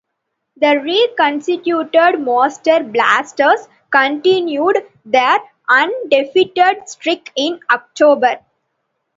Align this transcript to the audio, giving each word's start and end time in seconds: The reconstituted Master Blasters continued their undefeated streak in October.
The 0.57 0.79
reconstituted 0.79 2.19
Master 2.21 2.79
Blasters 2.83 3.67
continued 3.91 4.77
their 5.05 5.37
undefeated 5.69 6.89
streak 6.89 7.31
in 7.35 7.59
October. 7.69 8.39